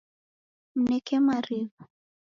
[0.75, 1.81] Mneke mariwa.